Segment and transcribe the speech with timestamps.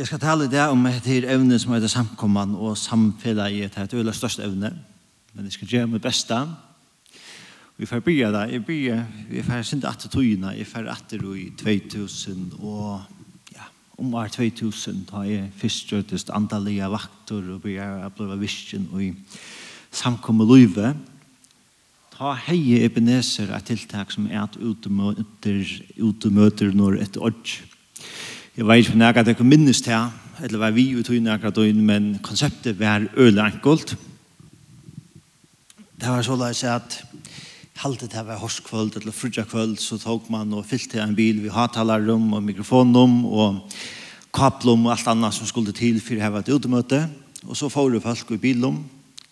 [0.00, 3.52] Jeg skal tale i dag om et her evne som heter samkomman og samfellet.
[3.52, 4.70] Det et her øyla største evne,
[5.34, 6.36] men jeg skal gjøre mitt beste.
[7.76, 8.44] Vi får bygge det.
[8.52, 8.94] Jeg bygge,
[9.28, 10.54] vi får sinde atter togene.
[10.56, 13.02] Jeg får atter i 2000 og
[13.52, 13.66] ja,
[13.98, 19.02] om år 2000 har jeg først gjørtest antallige vakter og bygge av bli visken og
[19.04, 19.10] i
[19.92, 20.94] samkommet løyve.
[22.16, 25.60] Ta heie Ebenezer et tiltak som er at utemøter,
[26.00, 27.68] utemøter når et ordentlig
[28.60, 30.08] Jeg vet ikke om jeg hadde minnes til,
[30.44, 33.94] eller var vi ut i nærkere døgn, men konseptet var øle enkelt.
[35.96, 36.98] Det var så la jeg si at
[37.80, 42.34] halte det var horskvöld eller frutjakvöld, så tog man og fyllte en bil vi hattalarum
[42.36, 43.64] og mikrofonum og
[44.36, 47.00] kaplum og alt annet som skulle til for å ha et utemøte.
[47.48, 48.84] Og så får vi folk i bilum,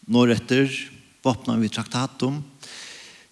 [0.08, 0.72] når etter,
[1.20, 2.40] våpna vi traktatum,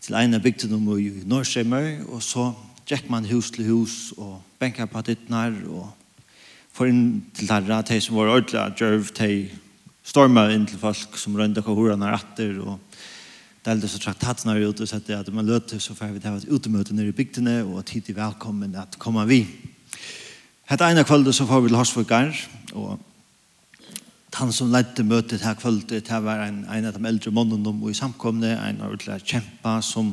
[0.04, 2.50] til ene bygden om i Norsheimer, og så
[2.86, 5.88] gikk man hus til hus og benka på dittnar og
[6.76, 9.48] for inn til herra, de som var ordentlig djørv, de
[10.06, 12.76] storma inn til folk som rønda hva hura er atter og
[13.66, 16.52] delte så traktatene er ute og sette at man løte så får vi det et
[16.52, 19.40] utemøte nere i bygdene og tid til velkommen at komme vi.
[20.70, 22.30] Hette ene kvölde så får vi til Horsvukar
[22.74, 23.00] og
[24.36, 27.88] han som ledde møtet her kvöldet, det var en, en av de eldre månene og
[27.88, 30.12] i samkomne, en av ordentlig kjempa som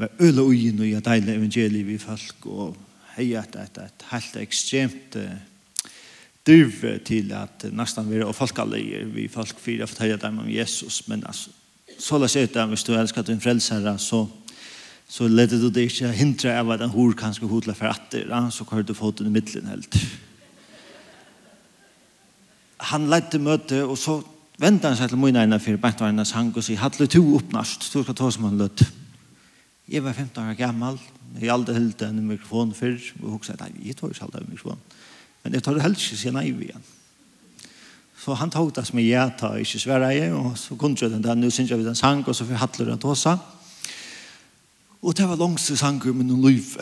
[0.00, 2.76] var øle ugen og jeg deile evangeliet vi folk og
[3.16, 5.16] hei at et, et helt ekstremt
[6.46, 11.02] drive til at nesten vi er folkallige vi folk fyrir for tøye dem om Jesus.
[11.08, 11.50] Men altså
[12.00, 14.26] så la seg ut at hvis du elskar din frelsere så
[15.10, 18.64] så leder du det ikke hindre av at en hår kanskje hodler for atter så
[18.64, 19.96] kan du få den i middelen helt.
[22.78, 24.20] Han ledde møte og så
[24.56, 27.90] ventet han seg til min ene for bare en sang og sier hadde du oppnast
[27.92, 28.86] du skal ta som han lødde
[29.90, 31.00] Jeg var 15 år gammel,
[31.40, 34.42] jeg har aldri hilde en mikrofon før, og hun sa, nei, jeg tar ikke aldri
[34.44, 34.82] en mikrofon.
[35.42, 36.84] Men jeg tar det helst ikke si nei igjen.
[38.20, 41.10] Så han tog det som jeg ja, ta ikke svære jeg, og så kunne jeg
[41.10, 43.34] den der, nå synes jeg vi den sang, og så får jeg hattler den tåsa.
[45.00, 46.76] Og det var langste sanger med noen liv.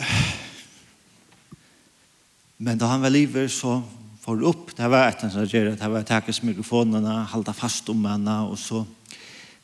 [2.59, 3.79] Men da han var livet, så
[4.21, 7.89] får det opp, det var et eller annet, som det var takkes mikrofonene, halda fast
[7.89, 8.83] om henne, og så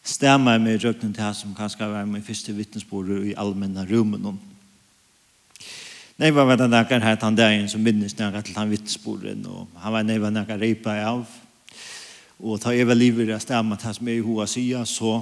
[0.06, 4.38] stemmer med røkken til som kanskje var min første vittnesbord i allmänna rummen.
[6.16, 9.94] Nei, var det noen her han dagen som minnes noen til han vittnesborden, og han
[9.94, 11.26] var nei, var noen reipa av.
[12.40, 15.18] Og ta eva livet av stemmer til som er i hoa sida, så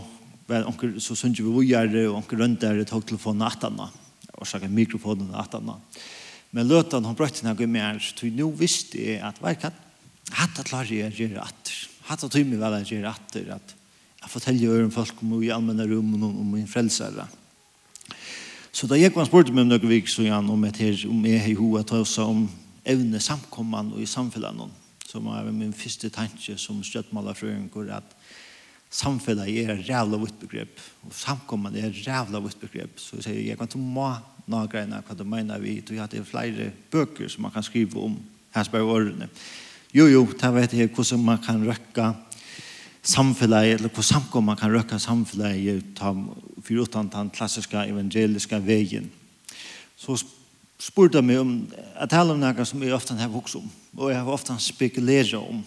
[0.47, 3.87] var onker, så synes vi vujere, og onker røndere tog telefonen atana,
[4.33, 5.79] og sakka mikrofonen atana.
[6.53, 9.73] Men løtan, han brøtte noen mer, så nå visste jeg at hva kan,
[10.33, 11.79] hatt at klarer jeg å gjøre atter.
[12.09, 13.79] Hatt at tog meg vel å gjøre atter, at
[14.33, 17.27] fortelle øren folk om i allmenne rum og om min frelsere.
[18.73, 21.41] Så da jeg var spurt meg om noen vik, så gjerne om, her, om jeg
[21.43, 22.47] har hoa til oss om
[22.89, 24.79] evne samkommende og i samfunnet.
[25.13, 28.15] som var min første tanke som støttmalerfrøyngor at
[28.89, 32.97] samfunnet er et rævla vitt begrep, og samkommende er et rævla vitt begrep.
[32.97, 34.09] Så jeg sier, jeg kan ikke må
[34.49, 38.17] nagreina hva du mener vi, du har det flere bøker som man kan skrive om
[38.55, 39.29] her spør årene.
[39.93, 42.09] Jo, jo, det vet jeg hvordan man kan røkke
[43.03, 49.11] samfunnet, eller hvor samkommer man kan røkke samfunnet for utan den klassiske evangeliske veien.
[49.97, 50.23] Så
[50.79, 51.53] spurte jeg meg om
[51.95, 55.33] at tale om noe som jeg ofte har vokst om, og jeg har ofte spekulert
[55.37, 55.63] om,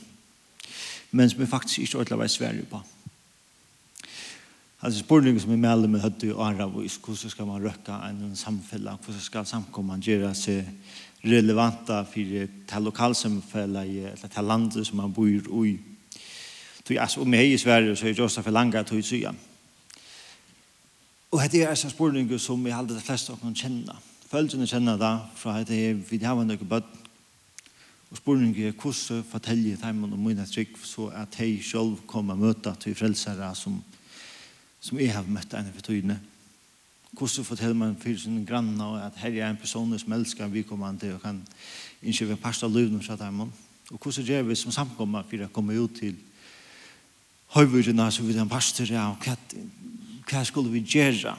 [1.10, 2.82] men som jeg faktisk ikke ordentlig var sverre på.
[4.82, 9.00] Altså spurningen som jeg melder meg høyde i Aravis, hvordan skal man røkke en samfunnet,
[9.04, 10.68] hvordan skal samkomman gjøre seg
[11.26, 15.78] relevanta for det lokalsamfunnet, eller det landet som man bor i,
[16.86, 19.32] tog altså om jeg er i Sverige, så er Josef for langa tog ut sya.
[21.34, 23.98] Og hette er en spurning som vi aldri de fleste av noen kjenner.
[24.30, 26.92] Følgene kjenner da, fra at jeg vil ha noen bøtt.
[28.10, 32.38] Og spurningen er hvordan forteller jeg dem om mine trygg, så at jeg selv kommer
[32.38, 33.80] og møter til frelsere som,
[34.80, 36.20] som jeg har møtt en av tøyene.
[37.16, 40.94] Hvordan forteller man for sine granner at her er en person som elsker vi kommer
[41.00, 41.42] til og kan
[42.02, 43.40] innkjøpe pasta løvnum fra dem.
[43.40, 46.35] Og hvordan gjør vi som samkommer for å komme ut til frelsere
[47.56, 49.36] høyvurina som vi den pastor av, hva,
[50.28, 51.34] hva skulle vi gjøre?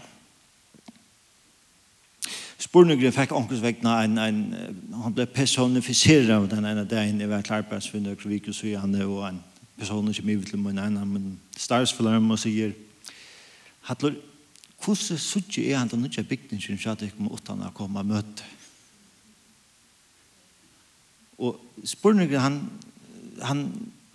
[2.58, 4.40] Spurningren fikk ångelsvekna en, en,
[5.04, 8.72] han ble personifiseret av den ene dagen jeg var klarpass for nøkker vik og så
[8.72, 9.44] gjerne, og en
[9.78, 12.74] person som er til min ene, men starsfølger og sier,
[13.88, 14.18] Hattler,
[14.84, 18.02] hvordan suttje er han den nødja bygningen som sier at jeg kommer åttan å komme
[18.02, 18.50] og møte?
[21.38, 22.60] Og spurningren, han,
[23.46, 23.64] han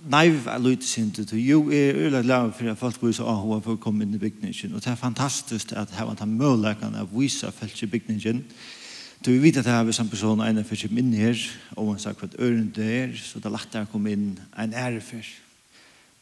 [0.02, 1.38] Nei, jeg lytter sin til det.
[1.38, 4.19] jo jeg er øyelig glad for at folk vill så ha för komma inn i
[4.19, 4.75] bygningen.
[4.75, 8.44] Og det er är fantastiskt att ha den möjligheten å vise folk i bygningen.
[9.25, 11.38] Du vi vet att det här som person en för sig inn her,
[11.76, 14.75] og man sagt vad øren det är så det er lagt å komme inn en
[14.75, 15.25] ære for.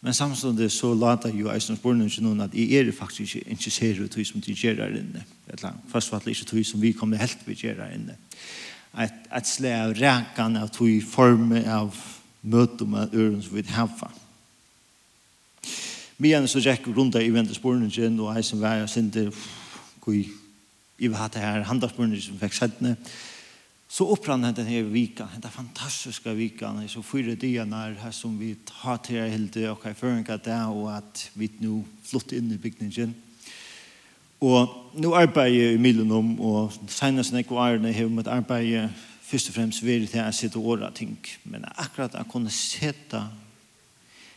[0.00, 4.18] Men samtidig så låter ju Eisen spåren ju någon att i är faktiskt inte intresserad
[4.18, 5.24] av som de gjør her inne.
[5.92, 8.16] Først är fast ikke lite som vi kommer helt til å gjøre her inne.
[8.98, 14.10] Et, et slag av räkan av tog form av møte med øren som vi hava.
[16.20, 19.30] Men så gikk rundt i ventesporningen, og jeg som var, jeg synte,
[20.04, 22.96] hvor jeg vil ha det her handasporningen som fikk settene.
[23.90, 28.52] Så opprann han denne vika, denne fantastiske vika, så fyra dyrene her som vi
[28.82, 32.52] har til her hele tiden, og har føringer det, og at vi nå flott inn
[32.52, 33.16] i bygningen.
[34.40, 38.90] Og nå arbeider jeg i Milenum, og senest når jeg var har jeg med arbeidet
[39.30, 41.18] först och främst vill det att sitta åra ting.
[41.42, 43.28] Men akkurat å kunne sette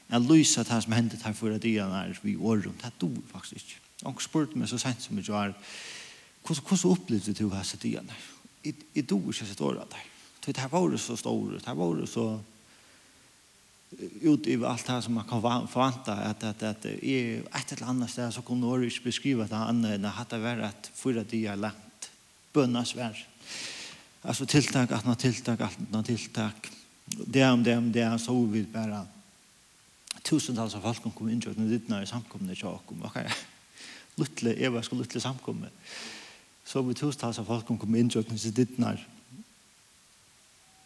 [0.08, 2.84] en lysa det här som hände här förra dagen när vi år runt.
[2.84, 3.80] Det du faktisk ikke.
[4.04, 5.54] Og spurte meg så sent som jeg var
[6.44, 8.10] hvordan opplevde upplevde du här sitt igen?
[8.64, 10.04] Jeg dog ikke sitt åra der.
[10.46, 11.54] Det her var så stort.
[11.54, 12.40] Det her var så
[14.22, 17.88] ut i allt det här som man kan förvänta att att att i ett eller
[17.88, 21.62] annat ställe så kommer Norris beskriva det andra än att det var att förra dagen
[21.62, 22.12] långt
[22.54, 23.26] bönnasvärd
[24.24, 26.72] Alltså tilltag, attna tilltag, attna tiltak.
[27.06, 29.08] Det om det om det så vi bara
[30.22, 33.02] tusentals av folk kom in och det när samkomna i kyrkan.
[33.04, 33.30] Okej.
[34.16, 35.68] Luttle, Eva skulle luttle samkomna.
[36.64, 39.08] Så vi tusentals av folk kom in och det när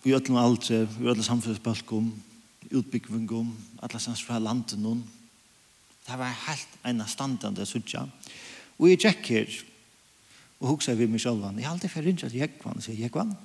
[0.04, 2.22] vi öllum alt, vi öllum samfunnsbalkum,
[2.70, 5.04] utbyggvingum, alla sanns fra landen nun.
[6.06, 8.06] Det var helt ena standande sutja.
[8.78, 9.56] Og jeg tjekk her,
[10.60, 11.60] og hugsa við mig sjálvan.
[11.60, 13.36] Jeg har alltid fyrir rinja til Jekvann, sier, Jekvann,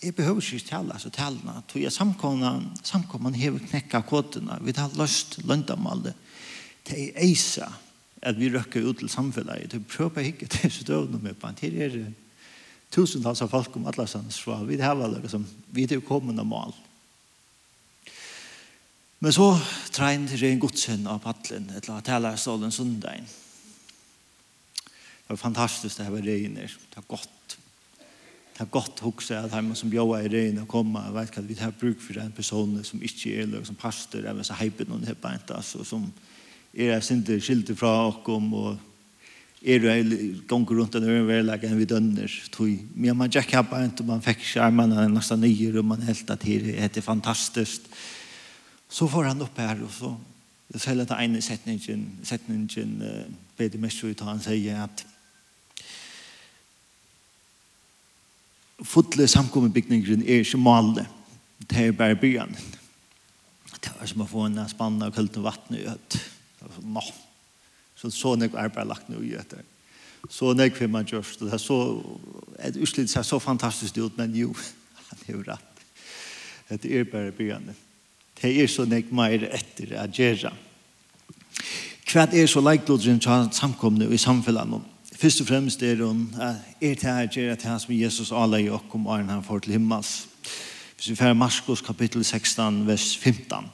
[0.00, 2.54] jeg behøver ikke tala, så talna, tog jeg samkomna,
[2.86, 6.14] samkomman hever knekka kåtena, vi tar løst løndamalde,
[6.88, 7.68] det er eisa,
[8.22, 11.72] at vi røkker ut til samfunnet, det er prøver ikke til støvnum med på, det
[11.84, 11.98] er
[12.90, 16.72] tusentals av folk om alle sanns fra, vi har alle, som, vi er kommende mål.
[19.20, 19.52] Men så
[19.92, 23.28] trein til en godsen av paddelen, et å tala i stålen sundagen,
[25.30, 26.76] Det var fantastiskt det här var regner.
[26.90, 27.58] Det var gott.
[28.52, 31.04] Det var gott också att han som bjöd i regn och komma.
[31.06, 34.26] Jag vet att vi har bruk för en person som inte är eller som pastor.
[34.26, 36.12] Även så hajpen någon här inte Alltså som
[36.72, 38.76] är inte skilt ifrån och om och
[39.60, 42.42] är du gonger rundt den över enn vi dønner.
[42.94, 46.96] Men man jack hapa inte man fick skärmarna nästan nye, og man helt at det
[46.96, 47.82] er fantastiskt.
[48.88, 50.16] Så får han upp här og så
[50.72, 55.04] Det säger att den ene setningen, setningen uh, blir mest ut han sier at
[58.84, 61.08] fotle samkommebygningen er ikke malet.
[61.70, 62.56] Det er bare byen.
[63.80, 66.18] Det var som å få en spann av kult og vatten i øt.
[66.84, 67.02] Nå.
[67.96, 69.54] Så så nek er bare lagt noe i øt.
[70.28, 71.40] Så nek vil man gjørst.
[71.40, 71.78] Det er så,
[72.60, 74.54] et utslitt ser så fantastisk ut, men jo,
[75.08, 75.84] han er jo rett.
[76.70, 77.72] Det er bare byen.
[78.40, 80.52] Det er så nek mer etter å gjøre.
[82.10, 83.20] Hva er så leiklodren
[83.54, 84.86] samkomne i samfunnet?
[85.20, 88.70] Først og fremst er hun er til her gjør at han som Jesus alle i
[88.72, 90.28] okkom er han får til himmels.
[90.96, 93.66] Hvis vi fer Marskos kapittel 16, vers 15,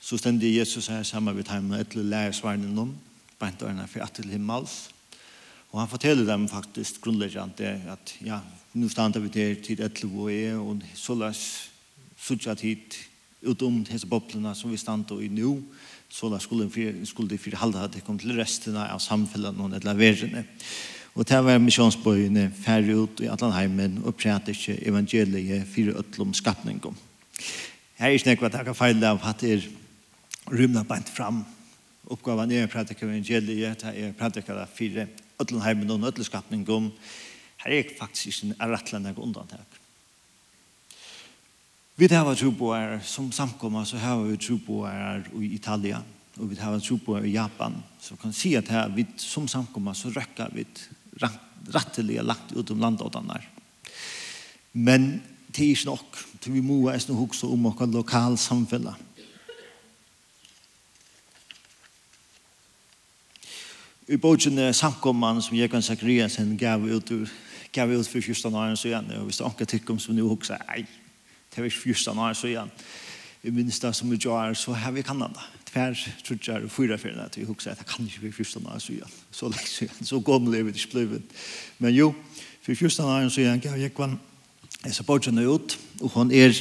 [0.00, 2.90] så stender Jesus her sammen med ham og etter læresvarnen om,
[3.38, 4.90] bant årene for at til himmels.
[5.70, 8.40] Og han forteller dem faktisk grunnleggende at ja,
[8.74, 11.70] nå standa vi der til etter hvor jeg er, og så løs
[12.18, 12.98] suttja tid
[13.46, 15.54] utom disse boblene som vi standa i nå,
[16.12, 19.72] så la skulle vi skulle det för halda det kom till resten av samhället någon
[19.72, 20.44] eller världen.
[21.14, 26.96] Och där var missionsböjene färre ut i Atlanheimen och prätiske evangeliet för ötlom skattningom.
[27.94, 29.68] Här är snäck vad jag kan fejla av att er
[30.50, 31.44] rymna bant fram.
[32.04, 36.24] Uppgavan är att predika evangeliet, här är att predika det för ötlom heimen och ötlom
[36.24, 36.92] skattningom.
[37.56, 39.46] Här är faktiskt en arrattlandag undan.
[41.96, 45.98] Vi har troboere som samkommer, så har vi troboere i Italia,
[46.36, 47.74] og vi har troboere i Japan.
[48.00, 50.64] Så kan si at her, vi som samkommer, så røkker vi
[51.68, 53.40] rettelig lagt ut om landådene.
[54.72, 55.22] Men
[55.52, 58.96] det er ikke nok, til vi må er sånn hukse om våre lokal samfunnet.
[64.08, 67.12] I bogen samkomman som Jekan Zakriasen gav ut,
[67.72, 70.88] gav ut for 14 år siden, og hvis det er noen som nu hukser, nei,
[71.52, 72.70] Det var ikke fyrsta når jeg så igjen.
[73.42, 75.44] I minnes som vi gjør, så har vi Kanada.
[75.68, 78.84] Tver, trutjar, fyra fyrir at vi hugsa at det kan ikke bli fyrsta når jeg
[78.84, 79.16] så igjen.
[79.30, 81.22] Så lenge så igjen, så gommel er vi ikke blevet.
[81.78, 82.12] Men jo,
[82.62, 84.20] for fyrsta når jeg så igjen, gav jeg kvann
[84.86, 86.56] Esabodjan ut, og hon er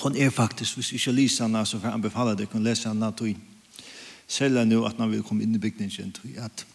[0.00, 2.88] hon er faktisk, hvis vi ikke lyser henne, så får jeg anbefale deg å lese
[2.88, 3.36] henne til
[4.30, 6.66] selv nu at man vil komme inn i bygningen til at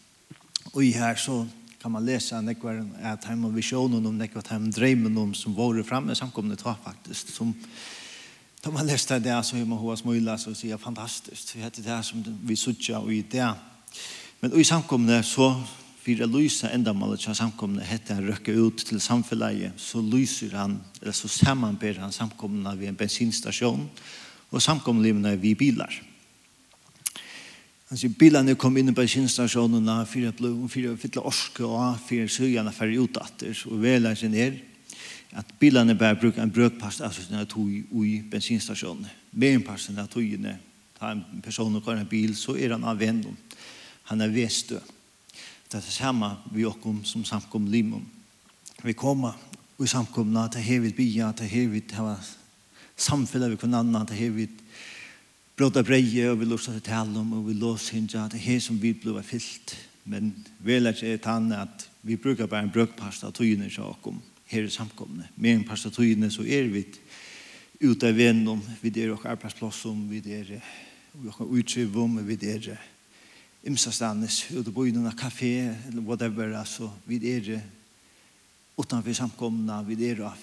[0.74, 1.46] og i her så
[1.86, 5.84] kan man läsa nekvar at heim og visjonen om nekvar heim dreimen om som våre
[5.86, 7.52] framme samkomne ta faktisk som
[8.64, 12.00] da man läste det så hur man hoa smula så sier fantastisk vi hette det
[12.08, 13.52] som vi sutja og i det
[14.42, 15.52] men i samkomne så
[16.02, 20.80] for å lyse endamålet som samkomne heter han røkke ut til samfunnet så lyser han
[21.04, 23.86] eller så sammanber han samkomne ved en bensinstasjon
[24.50, 26.02] og samkomne vi bilar
[27.96, 32.28] Han sier bilene kom inn på kinstasjonene for blod, for å fylle orske og for
[32.28, 33.20] søgjene for ut
[33.72, 34.58] og vela sin er
[35.40, 39.08] at bilene bare bruker en brøkpast av sin tog i bensinstasjonene.
[39.32, 40.58] Med en pass av togene
[41.00, 43.40] tar en person og har en bil så er han av vennen.
[44.12, 44.82] Han er vestø.
[45.72, 48.04] Det er det samme vi åkom som samkom limon.
[48.84, 49.40] Vi kommer
[49.80, 51.96] og samkomna til hevet bya, til hevet
[52.98, 54.65] samfunnet vi kunne anna, til hevet
[55.56, 58.64] bråta breie, og vi låsa til tale om, og vi lås hindra, det er her
[58.64, 59.76] som vi blei fyllt.
[60.06, 64.20] Men vel er det tann at vi brukar bare en brøkpast av tøyene sjakom,
[64.52, 65.30] her i samkomne.
[65.36, 66.84] Med en past av tøyene så er vi
[67.82, 70.60] ut av vennom, vi er og arbeidsplassom, vi er
[71.40, 72.76] og utryvom, vi er
[73.66, 77.56] imsa stannes, ute på innan kafé, eller whatever, altså, vi er
[78.78, 80.38] utanfor samkomna, vi er av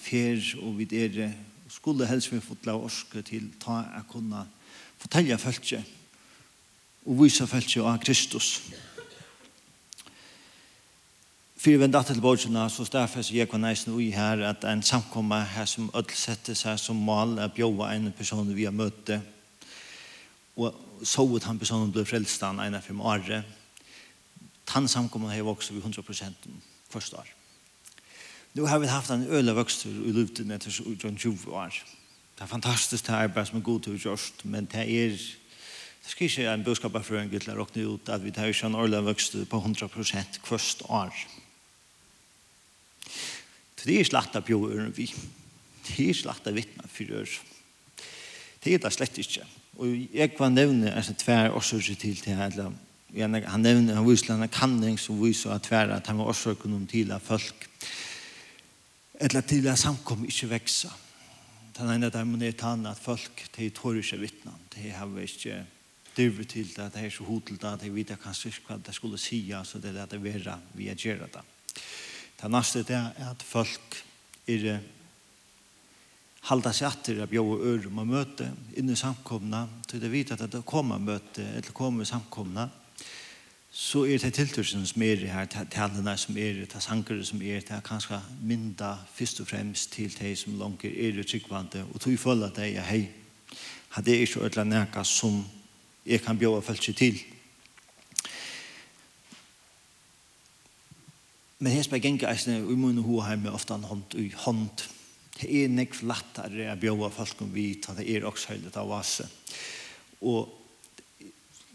[0.59, 1.31] og vi er
[1.73, 4.43] skulle helst vi fått la orske til ta a kunna
[5.03, 5.83] fortelle følge
[7.05, 8.55] og vise følge av Kristus.
[11.63, 15.43] Fyrir vi at til borgina, så stafes jeg kan eisen ui her at en samkomma
[15.53, 19.21] her som ødelsettes seg som mal er bjóa en person vi har møte
[20.55, 23.43] og så ut han personen ble frelstan en av fem år
[24.65, 26.47] Tann samkomma har vokst vi 100%
[26.89, 27.27] første år.
[28.53, 31.73] Nå har vi haft en øle vokst i luften etter 20 år.
[32.33, 35.17] Det er fantastisk det arbeid som er god til å gjøre, men det er
[36.03, 38.67] det skal ikke en budskap av frøen til å råkne ut at vi tar ikke
[38.67, 41.13] en årlig vokst på 100% kvøst år.
[43.79, 45.05] Så det er slett av bjøren vi.
[45.87, 47.37] Det er slett av vittna for oss.
[48.63, 49.47] Det er det slett ikke.
[49.79, 52.51] Og jeg kan nevne altså, tver årsøker til til her.
[53.15, 57.11] han nevner han viser en kanning som viser at tver at han var årsøker til
[57.11, 57.69] av folk
[59.19, 61.02] eller til at samkommet ikke vekser
[61.73, 64.53] den ene dem er tann at folk de tår ikke vittna.
[64.75, 65.63] De har ikke
[66.13, 69.17] dyrt til det, de det ikke hod til det, de vet kanskje hva de skulle
[69.17, 71.41] si, så det er det vera vi er gjør det.
[72.37, 74.03] Det neste er at folk
[74.47, 74.81] er
[76.49, 80.65] halda seg atter av bjóa ørum og møte inne samkomna, til det vet at det
[80.67, 82.67] kommer møte, eller kommer samkomna,
[83.73, 87.73] så er det tiltørsene som er her, talene som er, det sankere som er, det
[87.73, 92.19] er kanskje mynda først og fremst til de som langer er det tryggvante, og tog
[92.21, 93.01] følge at jeg, hei,
[93.97, 95.41] hadde jeg ikke ødelig nækka som
[96.05, 97.19] jeg kan bjøre følge til.
[101.57, 104.89] Men her spør genga eisne, og imun hoa heime ofte en hånd i hånd.
[105.39, 109.25] Det er nekk lettere å bjøre folk om vi, det er også høylet av vase.
[110.21, 110.59] Og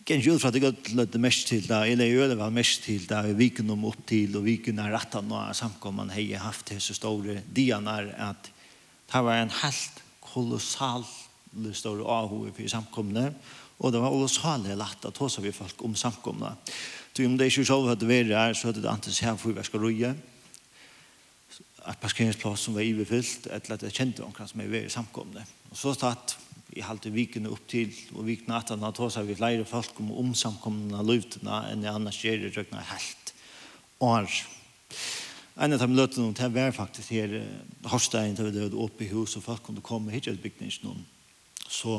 [0.08, 3.02] Gen jul fra det gott det mest til da, eller i det var mest til
[3.04, 6.96] da, i viken om opp til, og viken er rettet nå, samkomman hei haft hese
[6.96, 8.48] store dianar, at
[9.12, 11.04] det var en helt kolossal
[11.76, 13.26] store avhove for samkomne,
[13.78, 16.54] og det var kolossale latt at hos vi folk om samkomne.
[17.12, 19.68] Så om det ikke så hadde vært her, så hadde det antes her for vi
[19.68, 20.16] skal røye,
[21.84, 25.44] at parkeringsplass som var iverfyllt, eller at jeg kjente omkring som er var i samkomne.
[25.68, 26.38] Og så tatt
[26.78, 30.12] i halte viken opp til, og vikene at han har tås av flere folk om
[30.22, 33.32] omsamkommende løvdene enn jeg annars gjør det røkna helt
[34.04, 34.30] år.
[35.58, 37.34] En av de løtene om det var faktisk her
[37.90, 41.02] Horstein, da vi døde oppe i hus, og folk kunne komme hit til bygningen.
[41.66, 41.98] Så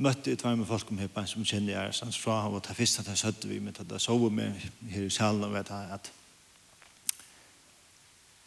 [0.00, 3.04] møtte jeg tvær med folk om hippen som kjenner jeg sans fra, og det første
[3.04, 4.56] at jeg søtte vi med at jeg sove med
[4.88, 6.12] her i salen, og vet jeg at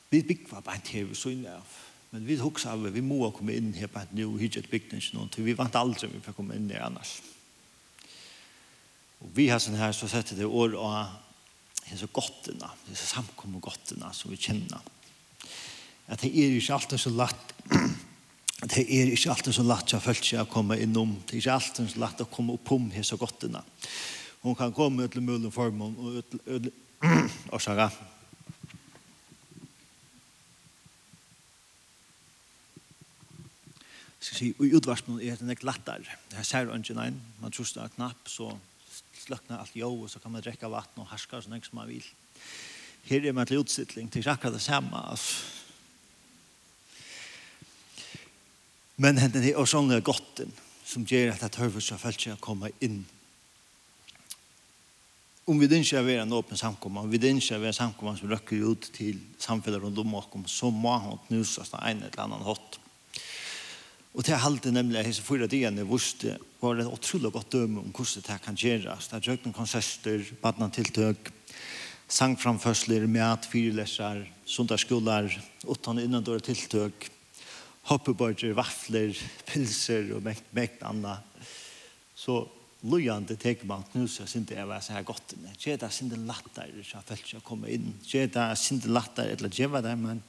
[0.09, 1.77] vi bygget var bare TV, så inn av
[2.11, 5.29] Men vi huxar vi, vi må komme inn her på et nu, hit et bygningen,
[5.29, 7.19] til vi vant aldri vi får komme inn her annars.
[9.19, 10.77] Og vi har sånn her, så setter det år
[11.89, 14.81] Det är gottene, hese samkomme gottene som vi kjenner.
[16.07, 17.53] At det er ikke alltid så lätt
[18.69, 21.55] det er ikke alltid så lagt som følt seg å komme innom, det er ikke
[21.55, 23.63] alltid så lätt å komme opp om så gottene.
[24.43, 26.71] Hun kan komme til mulig och og til,
[27.49, 27.61] og
[34.19, 37.83] skal si, i utvarsmen er det nek Det Her ser ønsken ein, man trus det
[37.83, 38.51] er knapp, så
[39.15, 41.87] sløkner alt jo, og så kan man drekka vatten og harska så nek som man
[41.87, 42.03] vil.
[43.07, 45.35] Her er man til utsittling til akkurat det samme, altså.
[48.99, 50.51] Men henne er også sånn gotten,
[50.83, 53.05] som gjør at det tørver seg følt seg å komme inn.
[55.49, 58.17] Om vi ikke er ved en åpen samkomma, om vi ikke er ved en samkomma
[58.19, 62.21] som røkker ut til samfunnet rundt om oss, så må han knusas av en eller
[62.25, 62.77] annen hatt.
[64.17, 68.25] Og til halde nemlig hese fyra diene vuste var det utrolig godt døme om hvordan
[68.25, 69.07] det kan gjøres.
[69.07, 71.29] Det er jøkken konserter, badnatiltøk,
[72.09, 75.29] sangframførsler, mat, fyrlesar, sundagsskolar,
[75.69, 77.09] utan innandåra tiltøk,
[77.89, 79.13] hoppeborger, vafler,
[79.45, 81.19] pilser og mekt, mekt anna.
[82.17, 82.41] Så
[82.89, 85.37] lojande teker man knusa sindi av hva som er godt.
[85.61, 87.93] Gjeda sindi lattar, så jeg følte å komme inn.
[88.09, 90.23] Gjeda sindi lattar, eller gjeva der, men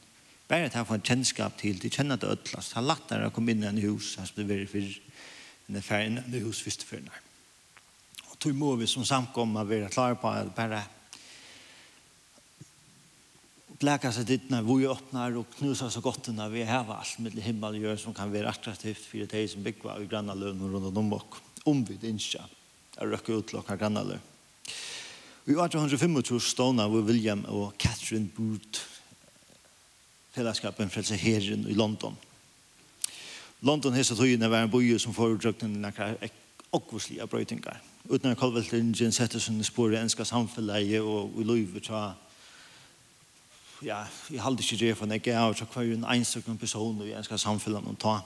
[0.51, 2.75] Bare at jeg får en kjennskap til, de kjenner det ødelast.
[2.75, 4.83] Han latt der å komme inn i en hus, han skulle være for
[5.71, 7.07] en ferien, en hus første ferien.
[8.33, 10.83] Og tog må vi som samkommer være klare på at bare
[13.81, 17.39] blæka seg dit når vi åpner og knusar så godt når vi har alt med
[17.41, 20.99] himmel gjør som kan være attraktivt for det som byggva och granna lön rundt runt
[20.99, 22.43] om och om vi det ikke
[22.99, 24.21] er röka ut och granna lön.
[25.45, 29.00] Vi var 125 stående av William og Catherine Booth
[30.35, 32.19] fellesskapen frelse herren i London.
[33.61, 36.15] London hese tøyene var en boje som foretrøkte nekka
[36.73, 37.81] okkoslige brøytingar.
[38.09, 42.11] Uten at kolveltringen sette sin spore enska samfunnet og i løyve tja
[43.83, 47.37] ja, jeg halde ikke det for nek jeg har hver en enstøkken person i enska
[47.37, 48.21] samfunnet og ta.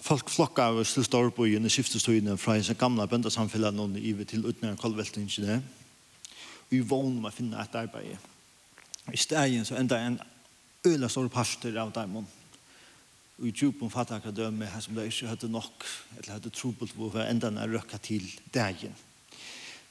[0.00, 4.46] Folk flokka av oss til Storbojen i skiftestøyene fra en gamle bøndasamfunnet og ive til
[4.46, 5.62] uten at kolveltringen
[6.70, 8.18] vi vågner om å finne et arbeid.
[9.12, 10.20] I stegen så enda en
[10.88, 12.16] øyla store parster av dem.
[12.18, 15.84] Og i djupen fattar akkurat døme her som det ikke hadde nok,
[16.18, 18.94] eller hadde trobult hvor vi enda er røkka til dagen.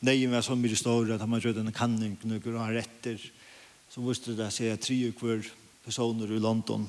[0.04, 3.18] Nei, var så mye større at man gjør en kanning, nøkker og retter,
[3.90, 5.48] så visste det seg at tre hver
[5.86, 6.86] personer i London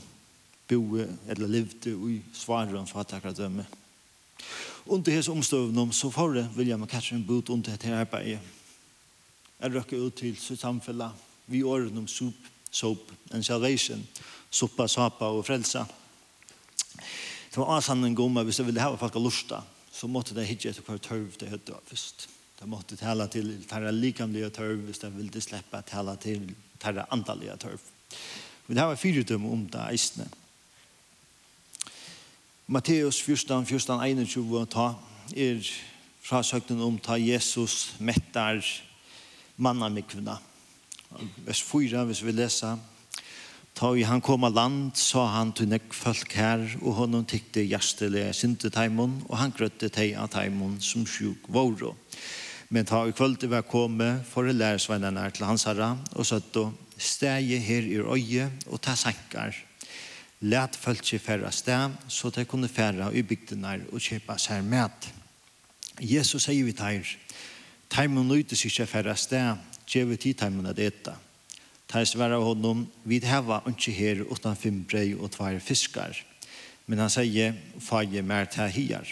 [0.69, 3.65] boe eller levde i svaren fattar akkurat døme.
[4.89, 8.41] Under hans omstøvnum så får det William og Catherine Booth under dette arbeidet.
[9.59, 11.03] Jeg røkker ut til sitt samfunn
[11.47, 12.37] vi åren om sup
[12.71, 14.07] soap and salvation,
[14.51, 15.85] soppa, sapa og frelsa.
[17.49, 20.47] Det var avsanning om at hvis jeg ville ha folk å lusta, så måtte det
[20.47, 22.29] hitje etter hver tørv det høyde var først.
[22.59, 26.49] Det måtte tala til tarra likamlige tørv hvis det ville sleppa tala til
[26.81, 27.81] tarra andalige tørv.
[28.67, 30.29] men det var døm om det eisne.
[32.67, 34.95] Matteus 14, 14, 21 ta
[35.37, 35.63] er
[36.23, 38.61] fra søkten om ta Jesus mettar
[39.57, 40.58] mannamikvina Matteus
[41.47, 42.79] vers 4, hvis vi leser.
[43.79, 47.63] Ta i han kom av land, sa han til nek folk her, og honom tykte
[47.63, 51.95] hjertelig sinte teimon, og han grøtte teg av teimon som sjuk våro.
[52.75, 56.59] Men ta i kvöld var komme, for å lære svennerne til hans herre, og søtt
[56.59, 59.55] og steg her i øye, og ta sankar.
[60.43, 65.09] Læt folk ikke færre sted, så de kunne færre i bygdene og kjøpe seg med.
[65.99, 67.07] Jesus sier vi teir,
[67.91, 69.55] teimon nøyte seg færre sted,
[69.89, 71.17] djeve tid heimen at eta.
[71.89, 76.13] Tar av honom, vi heva ikke her utan fem brei og tvær fiskar.
[76.87, 79.09] Men han sier, faje mer ta hier.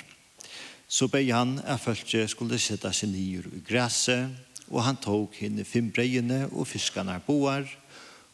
[0.89, 4.29] Så bei han er følge skulle sette seg nyer i græset,
[4.69, 7.65] og han tog henne fem breiene og fiskarna boar,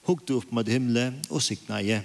[0.09, 2.01] hukte opp med himle og sikna i.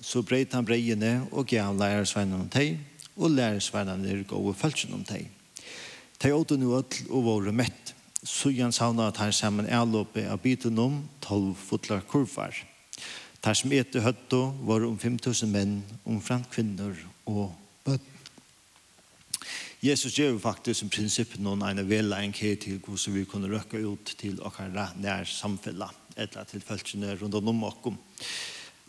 [0.00, 2.76] Så breit han breiene og gav lærersveinene om teg,
[3.16, 5.26] og lærersveinene er gode følgen om teg.
[6.18, 7.94] Teg åtte jo ødel og våre mett.
[8.26, 12.54] Sujan savna at han sammen avlåpet av biten om tolv fotlar kurvar.
[13.40, 16.96] Tar som etter høtto var om 5000 menn, omframt kvinner
[17.30, 17.52] og
[17.86, 18.02] bøtt.
[19.78, 24.14] Jesus gjør jo faktisk som prinsipp noen ene kje til hvordan vi kunne røkke ut
[24.18, 27.98] til okkara nær samfella, eller til følelsene rundt om okkom.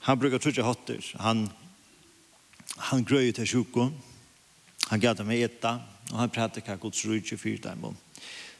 [0.01, 1.05] Han brukar trutja hotter.
[1.19, 1.49] Han,
[2.89, 3.91] han grøy til sjuko.
[4.89, 5.77] Han gav dem etta,
[6.11, 7.97] og han pratikar gods rujtje fyrt dem om.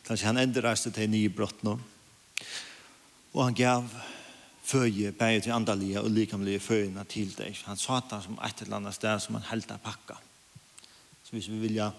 [0.10, 1.30] Kanskje han endreiste til nye
[1.62, 1.76] nå.
[3.34, 3.84] Og han gav
[4.65, 7.54] føje, bæge til andalige og likamlige føjene til deg.
[7.65, 10.17] Han sa det som et eller annet sted som han helt pakka.
[11.24, 11.91] Så hvis vi vilja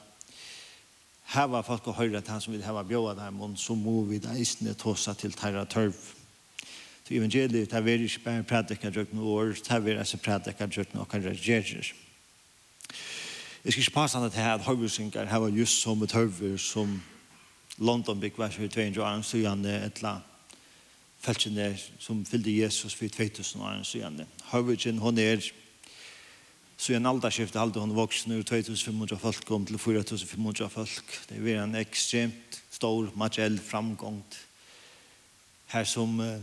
[1.36, 4.34] heva folk og høre til han som vil heva bjåa dem, så må vi da
[4.34, 5.94] isne tåsa til tæra tørv.
[7.06, 11.08] Så evangeliet, det er ikke bare prædikar drøkken år, det er ikke prædikar drøkken og
[11.08, 11.92] kan reagerer.
[13.64, 17.02] Jeg skal ikke passe han til at høyresynger heva just som et høyre som
[17.80, 20.20] London bygg var så 200 år siden etla
[21.26, 24.20] der som fyllde Jesus for 2000 år siden.
[24.52, 25.40] Høvudgen, hon er
[26.76, 31.20] så en en alderskifte halde hon voksen ur 2500 folk kom til 4500 folk.
[31.28, 34.38] Det er en ekstremt stor materiell framgångt
[35.66, 36.40] her som uh,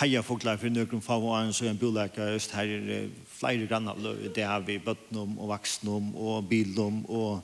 [0.00, 3.66] heia folklar for nøkron fav og annen så en boleikar øst her er uh, flere
[3.66, 3.96] grannar
[4.34, 7.42] det har vi bøttnum og vaksnum og bilum og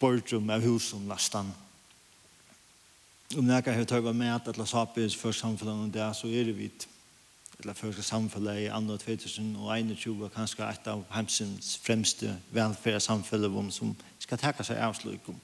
[0.00, 1.50] bortrum av husum lastan
[3.36, 6.52] om några har tagit med att alla sapis för samfällan och där så är det
[6.52, 6.88] vitt
[7.60, 13.96] eller för samfällan i andra 2000 och 21 kanske ett av hemsens främste välfärdssamfällan som
[14.18, 15.40] ska tacka sig avslutning.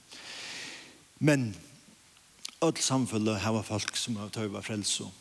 [1.17, 1.53] Men
[2.61, 5.11] öll samfällan har folk som har tagit frälso.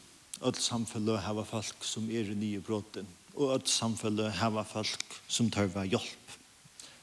[0.43, 5.51] Öll samfällan har folk som är i nya brotten och öll samfällan har folk som
[5.51, 6.27] tar hjälp.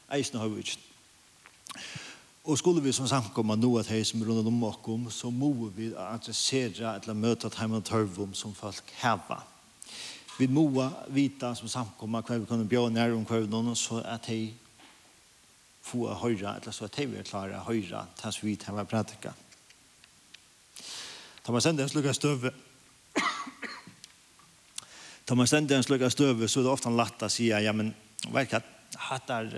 [0.09, 0.77] Eisen har vi inte.
[2.45, 5.87] Og skulle vi som samkomma nå at hei som rundt om okkom, så må vi
[5.97, 9.39] adressere eller møte at heimann tørvom som folk heva.
[10.37, 10.67] Vi må
[11.15, 14.53] vita som samkomma hva vi kan bjøre nær om hver noen, så at hei
[15.85, 18.77] få a høyra, eller så at hei vi er klare a høyra, tas vi til
[18.77, 19.33] hva prædika.
[21.45, 22.51] Ta man sender en slukka støve,
[25.25, 27.89] ta man sender en slukka støve, så er det ofte latt å si, ja, men,
[28.33, 28.61] vet hva,
[29.09, 29.57] hatt er,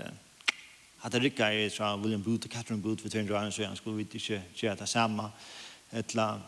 [1.02, 3.76] at det rikka er fra William Booth og Catherine Booth for 200 år, så han
[3.76, 5.30] skulle vidt ikke gjøre det samme.
[5.92, 6.38] Etla,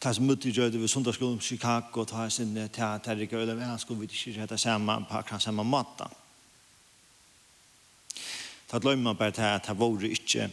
[0.00, 4.00] ta som mutti gjøde ved sundagsskolen i Chicago, ta sin teater, rikka øyla, han skulle
[4.00, 6.08] vidt ikke gjøre det samme på akkurat samme måte.
[8.68, 10.50] Ta løy glömmer bare til at det var ikke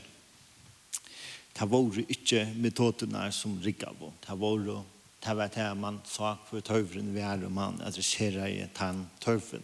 [1.59, 4.13] det var ikke metodene som rikka på.
[4.27, 4.83] Det var
[5.25, 9.63] det var det man sa for tøvren vi er og man adresserer i tann tøvren.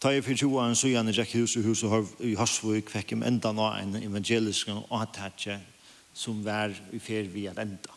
[0.00, 3.20] Ta i for 20 så gjerne jeg hus og hus og i Hørsvøk fikk jeg
[3.28, 5.58] enda nå en evangelisk atatje
[6.16, 7.92] som var i fer vi er enda.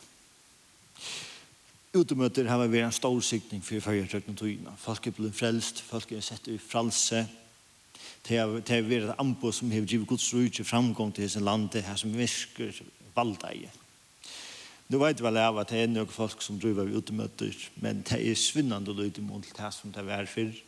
[1.96, 4.74] Utemøter har vært en stor sikning for førjetøkken togene.
[4.82, 7.24] Folk er blitt frelst, folk er sett i fralse,
[8.28, 11.86] det har vært et ambo som har givet Guds rujtje framgång til sin land, det
[11.88, 12.84] her som virker
[13.16, 13.72] valdeie.
[14.92, 18.36] Nu vet vel av at det er noen folk som driver utemøter, men det er
[18.36, 20.60] svinnande lyd i mål til det som det var fyrir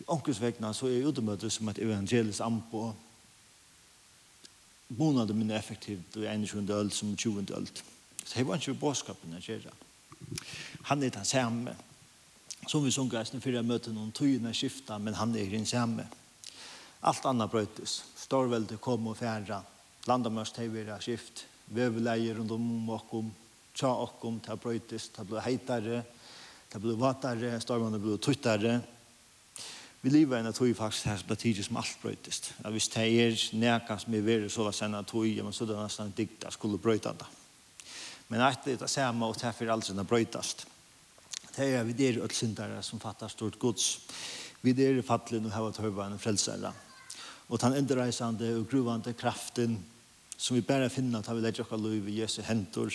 [0.00, 2.94] til ånkesvekna så er utemøtet som et evangelisk ambo
[4.88, 6.70] bonade min effektivt og i 21.
[6.70, 7.46] øl som 20.
[7.56, 7.68] øl.
[8.24, 9.72] Så det var ikke bådskapen jeg gjør.
[10.82, 11.76] Han er den samme.
[12.68, 16.06] Som vi sunker eisen før jeg møter noen tøyene skifta, men han er den samme.
[17.02, 18.02] Alt annet brøytes.
[18.16, 19.62] Storvelde kom og fjerra.
[20.06, 21.46] Landamørs tevera skift.
[21.66, 23.30] Vøveleier rundt om okkom.
[23.74, 25.08] Tja okkom, ta brøytes.
[25.14, 26.02] Ta ble heitare.
[26.70, 27.60] Ta ble vatare.
[27.60, 28.80] Storvende ble tuttare
[30.02, 32.54] vi lever en tog faktisk her som det som alt brøytest.
[32.64, 35.64] At hvis det er nækka som er veri, så var sen at tog, men så
[35.64, 37.26] er det nesten en dikta skulle brøyta det.
[38.28, 40.66] Men at det er samme, og det er aldri brøytast.
[41.56, 44.00] Det er vi der øl syndere som fattar stort gods.
[44.62, 46.72] Vi der er fattelig og hava tøyva en frelsere.
[47.48, 49.84] Og den endreisende og gruvande kraften
[50.38, 52.88] som vi bare finner at vi legger oss lov i Jesu hentor,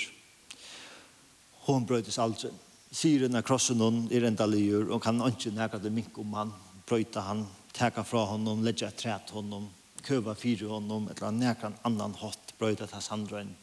[1.68, 2.50] hon brøytes aldri.
[2.50, 6.34] Aldri syren av krossen hon i renta liur, og kan ikke nære det mink om
[6.38, 6.54] han,
[6.88, 7.44] prøyta han,
[7.76, 9.68] teka fra honom, ledja træt honom,
[10.06, 13.56] køva fyre honom, eller nære en annan hatt, brøyta tas andre enn.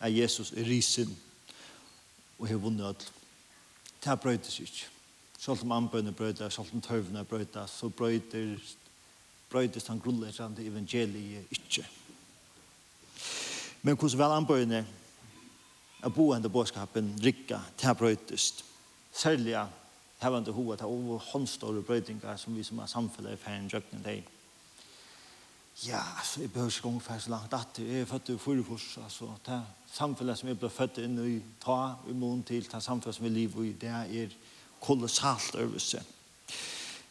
[0.00, 1.10] Er Jesus i risen,
[2.38, 3.04] og har vunnet alt.
[4.02, 4.88] Det brøytes ikke.
[5.38, 8.56] Selv om anbøyne brøyta, selv om tøvene brøyter, så brøyter,
[9.50, 11.84] brøytes han grunnleggjande evangeliet ikke.
[13.82, 14.84] Men hvordan vel anbøyne
[16.02, 18.64] at boende bådskapen rikka til her brøytest.
[19.12, 19.56] Særlig
[20.22, 24.22] hevande hoa ta over håndstore brøytingar som vi som er samfunnet i ferdig drøkken deg.
[25.86, 29.30] Ja, altså, jeg behøver ikke ungefær så langt at jeg er født i Fyrfors, altså,
[29.46, 29.62] det
[29.92, 33.32] samfunnet som jeg ble født inn i, ta i mån til, det samfunnet som vi
[33.32, 34.36] lever i, det er
[34.80, 36.02] kolossalt øvelse.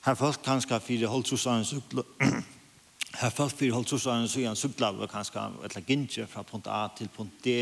[0.06, 2.06] Her falt kanskje fire holdsosene sykler,
[3.22, 7.58] her folk fire holdsosene sykler, sykler kanskje, eller gintje fra punkt A til punkt D,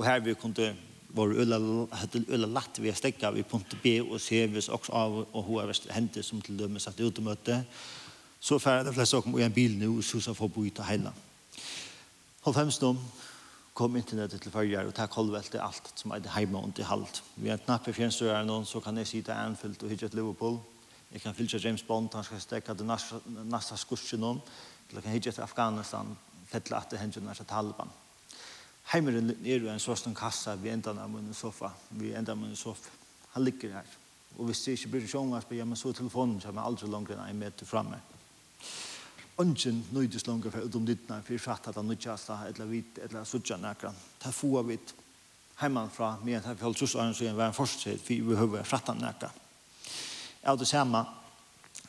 [0.00, 0.72] Og her vi kunne
[1.12, 1.58] var øla
[1.92, 5.66] hattel øla latt vi stekka vi punkt B og se hvis også av og hva
[5.68, 7.58] verst hendte som til dømme satt ut møte
[8.40, 10.88] så færre de fleste kom i en bil nu og så får bo ut av
[10.88, 11.12] heila
[12.54, 12.98] fem stund
[13.74, 17.50] kom internettet til farger og takk holdvelte alt som er heima og til halvt vi
[17.50, 20.60] er knappe fjernstøyere någon så kan jeg sitte Anfield og hitje til Liverpool
[21.12, 24.40] jeg kan fylse James Bond han skal stekka til nästa skursen noen
[24.90, 27.90] eller kan hitje til Afghanistan fettle at det hendte nasta Taliban
[28.92, 31.72] heimeren er jo en sånn kassa vi enda av min sofa.
[31.90, 32.90] Vi enda av min sofa.
[33.34, 33.98] Han ligger her.
[34.38, 37.18] Og hvis det ikke blir sjångvarspe, ja, men så telefonen så er man aldri langere
[37.18, 38.00] enn en meter fremme
[39.40, 43.24] Ønsken nøydes langere for utom dittene, for jeg fatt at han nødkjasta, eller vidt, eller
[43.24, 43.96] suttja nekran.
[44.20, 44.92] Ta få av vidt
[45.62, 49.38] heimanfra, med en herfjall og så var en forskjell, for vi høver fratt han nekran.
[50.42, 51.04] Jeg det samme,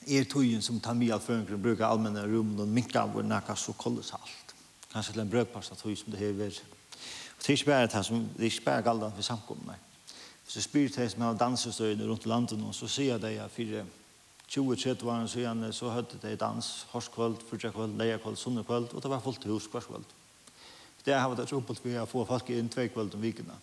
[0.08, 3.56] er tøyen som tar mye av føringen bruker allmenne rum, og minker av vår nekka
[3.60, 4.56] så kolossalt.
[4.94, 6.56] Kanskje til en brøkpasta tøy som det hever
[7.38, 9.78] Og det er ikke bare det som, det er ikke bare galda for samkomne.
[10.44, 13.84] Hvis du spyr til som har dansestøyene rundt landet nå, så sier jeg det for
[14.52, 19.46] 20-30 år siden så hørte det dans, horskvöld, fyrtjakvöld, lejakvöld, sunnekvöld, og det var fullt
[19.48, 20.04] hus hverskvöld.
[21.06, 23.56] Det har vært oppholdt for å få folk inn tve kvöld om vikene.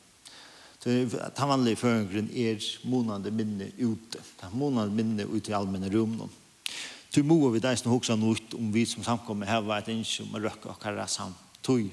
[0.79, 4.19] Så den vanlige føringen er månande minne ute.
[4.19, 6.31] Det er månande minne ute i allmenne rummen.
[7.15, 10.45] Du må vi deisen hoksa noe om vi som samkommer her var et innsjum og
[10.45, 11.89] røkka og karra samt tog.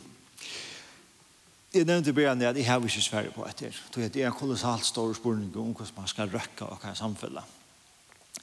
[1.75, 3.75] Jeg nevnte i begynnelsen at jeg har ikke sverre på etter.
[3.91, 7.43] Det er en kolossalt stor spørning om hvordan man skal røkke og hva samfunnet.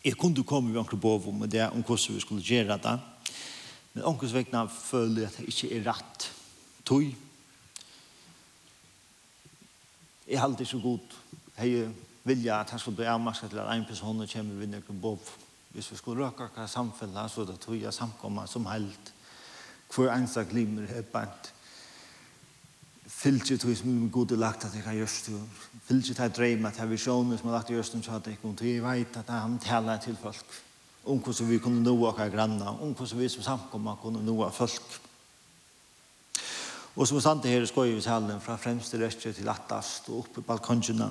[0.04, 2.98] Jeg kunne komme med omkring bov om det, om hvordan vi skulle gjøre det.
[3.94, 6.26] Men omkring vekkene føler jeg at det ikke er rett.
[6.84, 7.14] Tøy.
[10.28, 11.16] Jeg har alltid så god.
[11.56, 11.88] Jeg
[12.24, 15.32] vilja at han skulle bli avmarska til at en person kommer med omkring bov.
[15.72, 19.14] Hvis vi skulle røkke og hva samfunnet, så er det tøy jeg samkommer som helt.
[19.94, 21.52] Hvor ensak limer er bant
[23.12, 26.90] fylgje tog som god er lagt at jeg har gjørst og fylgje tog dreima til
[26.90, 29.58] visjoner som er lagt i gjørsten så at jeg kom til jeg vet at han
[29.62, 30.60] taler til folk
[31.04, 34.98] om hvordan vi kunne nå av granna om hvordan vi som samkomma kunne nå folk
[36.94, 40.42] og som er stande her skoj i salen fra fremste restje til attast og oppe
[40.42, 41.08] i balkongina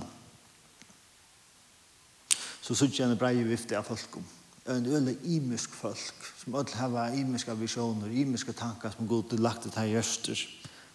[2.62, 4.28] så sutt jeg en brei vifte av folk om
[4.72, 9.64] en øle imisk folk som alle har imiska visjoner imiska tankar som god er lagt
[9.66, 10.44] til jeg gjørster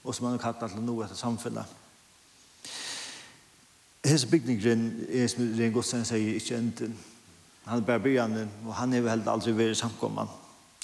[0.06, 1.74] og som man har kallat til noe etter samfunnet.
[4.06, 6.94] Hes bygningren er som Ren Godstein sier ikke enden.
[7.66, 10.30] Han er bare begynnende, og han er vel heller aldri vært samkomman.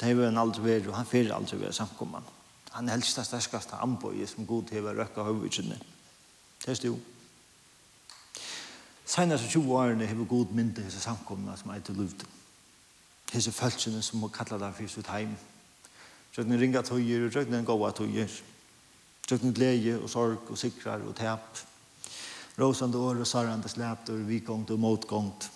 [0.00, 2.26] Det er han aldri vært, og han fer aldri vært samkomman.
[2.72, 5.78] Han er helst det sterskaste anbøye som god til å røkke høyvitsjene.
[6.64, 6.96] Det er stu.
[9.06, 12.28] Senast 20 årene har vi god mynda hese samkomna som er til luften.
[13.32, 15.36] Hese følelsene som må kalla det for sitt heim.
[16.32, 18.26] Sjøkken ringa tøyer, og sjøkken gåa tøyer.
[18.26, 18.51] Sjøkken
[19.32, 21.60] Tjøkken glede og sorg og sikrar og tep.
[22.60, 25.46] Rosande år og sarrande slæter, vikongt og motgångt.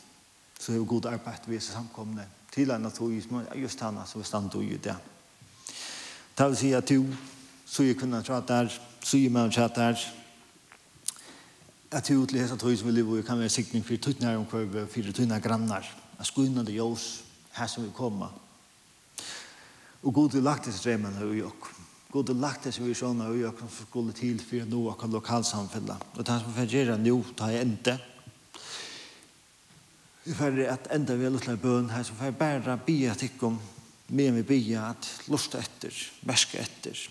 [0.61, 2.25] Så er det god arbeid vi er samkomne.
[2.55, 3.21] Til en at vi
[3.61, 4.97] just henne som vi stand i det.
[6.37, 7.05] Ta vil si at du,
[7.67, 8.73] så er kvinnan tjatt der,
[9.05, 10.01] så er man tjatt der.
[11.93, 14.87] At du til hessa tog som vi lever kan være sikning for tøytnær om kvarve,
[14.87, 15.85] for tøytnær grannar.
[16.19, 16.33] At
[16.67, 18.33] det jås, her som vi kommer.
[20.03, 21.86] Og god vil lagt disse dremmene i okkur.
[22.11, 25.17] God har lagt det som vi sånn og jeg kan skulle til for noe av
[25.17, 26.05] lokalsamfunnet.
[26.15, 27.97] Og det som får gjøre nå, tar jeg enda.
[30.27, 32.97] Vi får at enda vi har lyst til bøn her, så får jeg bare be
[33.11, 33.59] at ikke om
[34.15, 37.05] mer vi be at lyst etter, merske etter.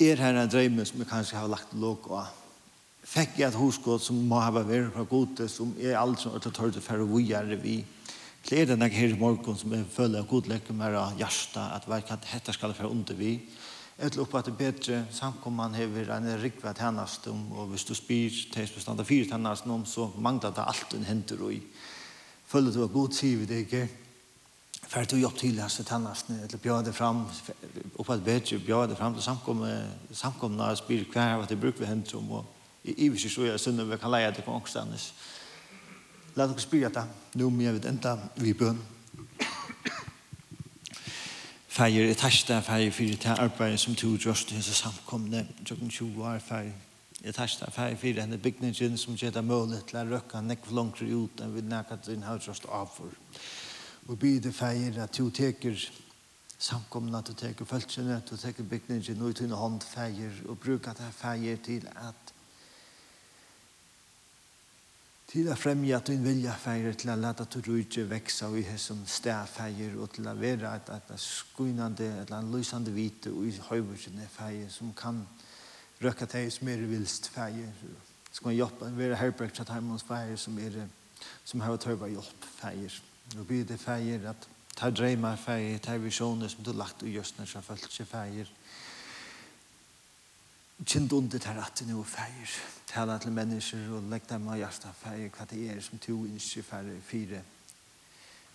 [0.00, 2.28] Er her en drømme som jeg kanskje har lagt låg av.
[3.06, 6.76] Fikk jeg et hosgått som må ha vært fra gode, som er aldri har tørt
[6.76, 7.78] å fære vujere vi.
[8.46, 11.56] Det er denne her i morgen som jeg føler at god lekker mer av hjertet,
[11.58, 13.40] at hver kan dette skal være under vi.
[13.98, 17.84] Jeg tror på at det er bedre samkomman hever en rikve tjenest om, og hvis
[17.88, 21.56] du spyr til bestand av fire tjenest om, så mangler det alt en henter og
[21.56, 21.58] i.
[22.46, 23.86] Føler du at god sier vi det ikke,
[24.86, 27.24] Fær du jobb til hans tannasne, eller bjør det fram,
[27.98, 29.24] oppa et bedre, bjør det fram til
[30.14, 33.48] samkomna, spyr hver av at det bruker vi henter om, og i ivis i så
[33.48, 35.08] er sunnet vi kan leie det på ångstandes.
[35.10, 35.35] Mm
[36.36, 37.02] La dere spyrja det.
[37.40, 38.76] Nå må jeg vet enda vi bøn.
[41.72, 45.46] Feir er testa, feir fyrir til arbeidet som tog gjørst i hans samkomne.
[45.64, 46.72] tjokken 20 år feir
[47.24, 51.00] er testa, feir fyrir henne bygningen som gjør det mulig til å røkke nekv langt
[51.00, 53.16] ut enn vi nekket din hans av for.
[54.08, 55.88] Og bide feir at to teker
[56.58, 60.58] samkomna at du teker følelsene, at du teker bygningen og i tunne hånd feir og
[60.58, 62.35] bruker det feir til at
[65.26, 69.02] til å fremja din vilja feirer, til å lade at du rujtje vekse i hesson
[69.10, 74.28] stafeier, og til å være et, et, et skuinande, et eller lysande vite i høyvursene
[74.30, 75.24] feier, som kan
[76.02, 77.72] røkke til som er vilst feier.
[78.30, 80.82] Skal man hjelpe, være herberg til hos feier som er,
[81.44, 83.00] som har tøyva hjelp feier.
[83.34, 87.48] Og blir det feier at ta dreimar feier, ta visjoner som du lagt og gjøstner
[87.50, 88.50] som følt seg feier,
[90.84, 92.56] kjent under til at det nå feir.
[92.86, 96.62] Tala til mennesker og legg dem av hjertet feir hva det er som to innskje
[96.62, 97.42] færre fire.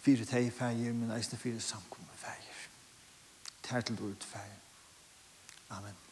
[0.01, 2.63] Fire teg feir, men eisne fire samkommer feir.
[3.63, 4.57] Tær til ordet feir.
[5.69, 6.10] Amen.